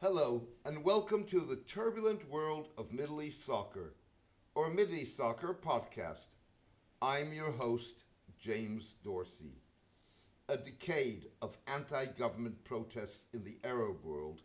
[0.00, 3.96] Hello, and welcome to the turbulent world of Middle East soccer,
[4.54, 6.28] or Middle East Soccer podcast.
[7.02, 8.04] I'm your host,
[8.38, 9.60] James Dorsey.
[10.48, 14.42] A decade of anti government protests in the Arab world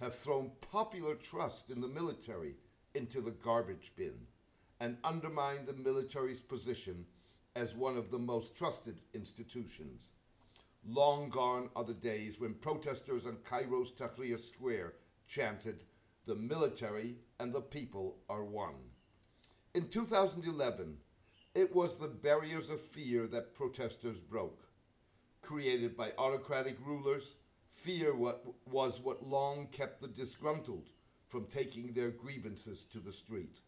[0.00, 2.56] have thrown popular trust in the military
[2.96, 4.26] into the garbage bin
[4.80, 7.06] and undermined the military's position
[7.54, 10.15] as one of the most trusted institutions.
[10.88, 14.92] Long gone are the days when protesters on Cairo's Tahrir Square
[15.26, 15.82] chanted,
[16.26, 18.76] The military and the people are one.
[19.74, 20.96] In 2011,
[21.56, 24.62] it was the barriers of fear that protesters broke.
[25.42, 27.34] Created by autocratic rulers,
[27.66, 30.90] fear was what long kept the disgruntled
[31.26, 33.58] from taking their grievances to the street.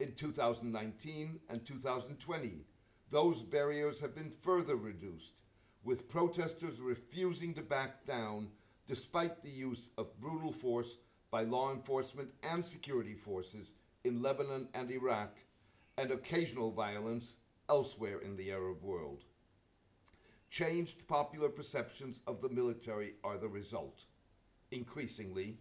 [0.00, 2.64] In 2019 and 2020,
[3.10, 5.42] those barriers have been further reduced,
[5.84, 8.48] with protesters refusing to back down
[8.86, 10.98] despite the use of brutal force
[11.30, 13.72] by law enforcement and security forces
[14.04, 15.38] in Lebanon and Iraq,
[15.98, 17.36] and occasional violence
[17.68, 19.24] elsewhere in the Arab world.
[20.50, 24.04] Changed popular perceptions of the military are the result.
[24.70, 25.56] Increasingly,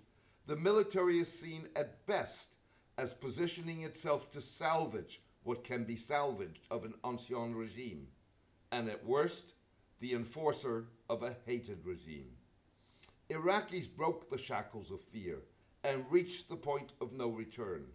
[0.48, 2.58] the military is seen at best
[2.98, 8.08] as positioning itself to salvage what can be salvaged of an ancien regime,
[8.72, 9.54] and at worst,
[10.02, 12.32] the enforcer of a hated regime.
[13.30, 15.38] Iraqis broke the shackles of fear
[15.84, 17.86] and reached the point of no return.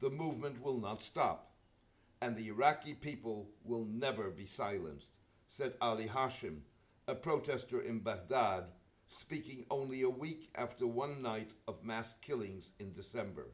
[0.00, 1.52] The movement will not stop,
[2.20, 6.58] and the Iraqi people will never be silenced, said Ali Hashim,
[7.06, 8.64] a protester in Baghdad,
[9.06, 13.46] speaking only a week after one night of mass killings in December.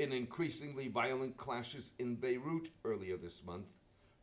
[0.00, 3.66] In increasingly violent clashes in Beirut earlier this month,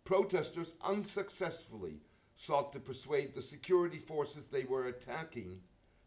[0.03, 2.01] protesters unsuccessfully
[2.39, 5.59] sought to persuade the security forces they were attacking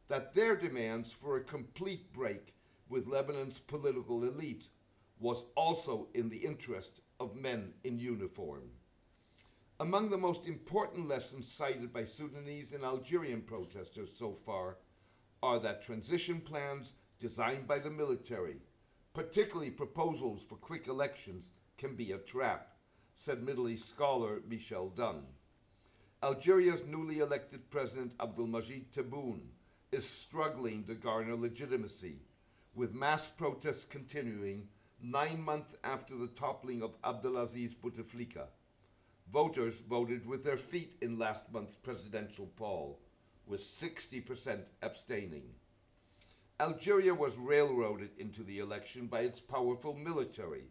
[0.09, 2.55] that their demands for a complete break
[2.89, 4.69] with Lebanon's political elite
[5.21, 8.63] was also in the interest of men in uniform.
[9.79, 14.79] Among the most important lessons cited by Sudanese and Algerian protesters so far
[15.43, 18.57] are that transition plans designed by the military,
[19.13, 22.73] particularly proposals for quick elections, can be a trap,
[23.15, 25.27] said Middle East scholar Michele Dunne.
[26.25, 29.49] Algeria's newly elected president Abdelmadjid Tebboune
[29.91, 32.15] is struggling to garner legitimacy,
[32.77, 34.69] with mass protests continuing
[35.03, 38.47] nine months after the toppling of Abdelaziz Bouteflika.
[39.33, 43.01] Voters voted with their feet in last month's presidential poll,
[43.49, 45.51] with 60% abstaining.
[46.61, 50.67] Algeria was railroaded into the election by its powerful military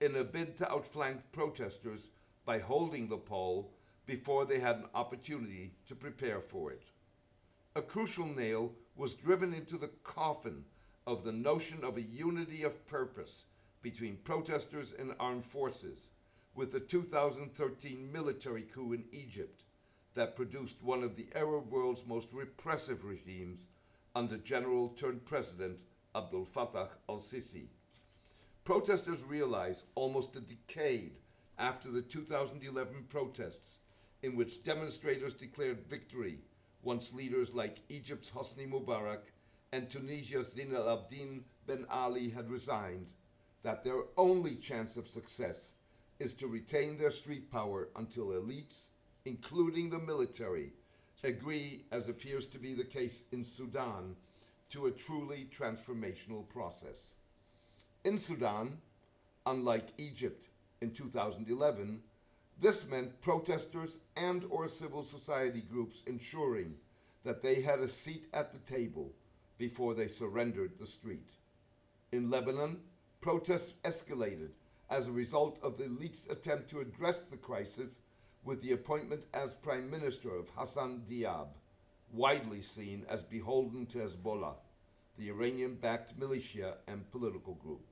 [0.00, 2.08] in a bid to outflank protesters
[2.46, 3.75] by holding the poll
[4.06, 6.82] before they had an opportunity to prepare for it
[7.76, 10.64] a crucial nail was driven into the coffin
[11.06, 13.44] of the notion of a unity of purpose
[13.82, 16.08] between protesters and armed forces
[16.54, 19.64] with the 2013 military coup in Egypt
[20.14, 23.66] that produced one of the Arab world's most repressive regimes
[24.14, 25.78] under General turned President
[26.14, 27.66] Abdel Fattah al Sisi.
[28.64, 31.12] Protesters realized almost a decade
[31.58, 33.76] after the 2011 protests,
[34.26, 36.40] in which demonstrators declared victory
[36.82, 39.20] once leaders like Egypt's Hosni Mubarak
[39.72, 43.06] and Tunisia's Zine al Abidine Ben Ali had resigned,
[43.62, 45.74] that their only chance of success
[46.18, 48.86] is to retain their street power until elites,
[49.26, 50.72] including the military,
[51.22, 54.16] agree, as appears to be the case in Sudan,
[54.70, 57.10] to a truly transformational process.
[58.04, 58.78] In Sudan,
[59.46, 60.48] unlike Egypt
[60.80, 62.00] in 2011,
[62.60, 66.74] this meant protesters and or civil society groups ensuring
[67.24, 69.12] that they had a seat at the table
[69.58, 71.30] before they surrendered the street.
[72.12, 72.78] In Lebanon,
[73.20, 74.50] protests escalated
[74.88, 77.98] as a result of the elite's attempt to address the crisis
[78.44, 81.48] with the appointment as prime minister of Hassan Diab,
[82.12, 84.54] widely seen as beholden to Hezbollah,
[85.18, 87.84] the Iranian backed militia and political group.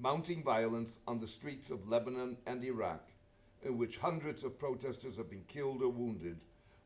[0.00, 3.08] Mounting violence on the streets of Lebanon and Iraq
[3.62, 6.38] in which hundreds of protesters have been killed or wounded,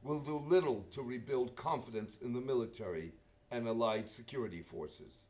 [0.03, 3.13] will do little to rebuild confidence in the military
[3.51, 5.23] and allied security forces.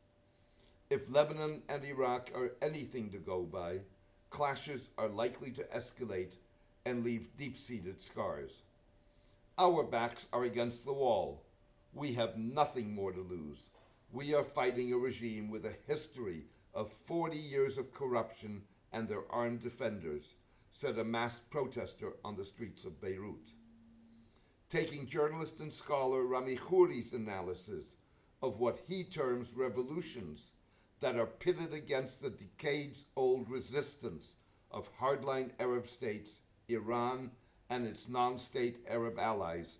[0.89, 3.81] If Lebanon and Iraq are anything to go by,
[4.31, 6.35] clashes are likely to escalate
[6.87, 8.62] and leave deep seated scars.
[9.59, 11.43] Our backs are against the wall.
[11.95, 13.71] We have nothing more to lose.
[14.12, 18.62] We are fighting a regime with a history of 40 years of corruption
[18.93, 20.35] and their armed defenders
[20.73, 23.53] said a masked protester on the streets of Beirut.
[24.71, 27.95] Taking journalist and scholar Rami Khouri's analysis
[28.43, 30.51] of what he terms revolutions
[31.01, 34.37] that are pitted against the decades old resistance
[34.71, 37.31] of hardline Arab states, Iran,
[37.69, 39.77] and its non state Arab allies,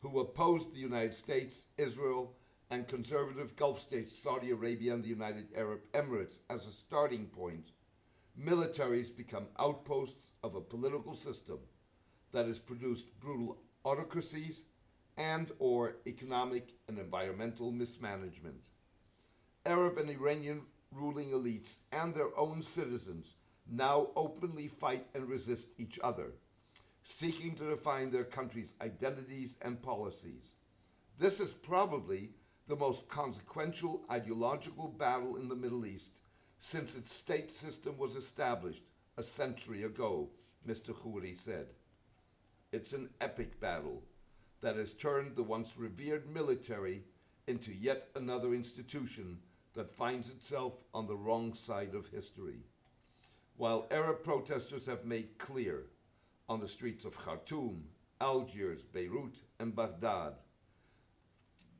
[0.00, 2.34] who opposed the United States, Israel,
[2.70, 7.70] and conservative Gulf states, Saudi Arabia and the United Arab Emirates, as a starting point,
[8.40, 11.58] militaries become outposts of a political system
[12.32, 14.64] that has produced brutal autocracies
[15.16, 18.68] and or economic and environmental mismanagement.
[19.66, 23.34] Arab and Iranian ruling elites and their own citizens
[23.70, 26.32] now openly fight and resist each other,
[27.02, 30.54] seeking to define their country's identities and policies.
[31.18, 32.30] This is probably
[32.66, 36.18] the most consequential ideological battle in the Middle East
[36.66, 38.84] since its state system was established
[39.18, 40.30] a century ago,
[40.66, 40.94] Mr.
[40.94, 41.66] Khouri said.
[42.72, 44.02] It's an epic battle
[44.62, 47.02] that has turned the once revered military
[47.46, 49.36] into yet another institution
[49.74, 52.60] that finds itself on the wrong side of history.
[53.58, 55.82] While Arab protesters have made clear
[56.48, 57.84] on the streets of Khartoum,
[58.22, 60.32] Algiers, Beirut, and Baghdad,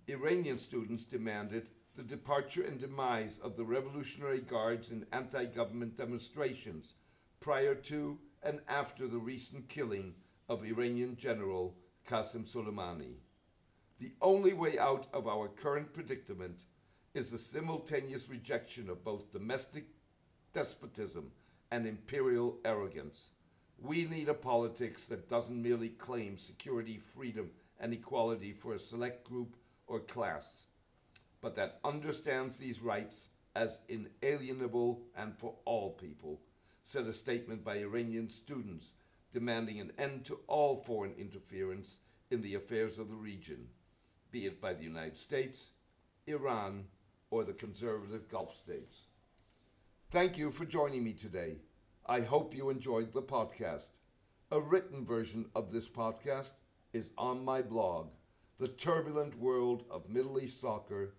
[0.09, 6.95] Iranian students demanded the departure and demise of the Revolutionary Guards in anti government demonstrations
[7.41, 10.15] prior to and after the recent killing
[10.49, 11.75] of Iranian General
[12.07, 13.15] Qasem Soleimani.
[14.01, 16.65] The only way out of our current predicament
[17.15, 19.85] is the simultaneous rejection of both domestic
[20.53, 21.31] despotism
[21.71, 23.31] and imperial arrogance.
[23.79, 29.29] We need a politics that doesn't merely claim security, freedom, and equality for a select
[29.29, 29.57] group
[29.87, 30.67] or class,
[31.45, 36.41] but that understands these rights as inalienable and for all people,
[36.85, 38.93] said a statement by Iranian students
[39.35, 41.99] demanding an end to all foreign interference
[42.31, 43.69] in the affairs of the region,
[44.31, 45.73] be it by the United States,
[46.27, 46.87] Iran,
[47.31, 49.09] or the conservative Gulf states.
[50.11, 51.59] Thank you for joining me today.
[52.07, 53.91] I hope you enjoyed the podcast.
[54.51, 56.53] A written version of this podcast
[56.95, 58.13] is on my blog,
[58.59, 61.13] The Turbulent World of Middle East Soccer,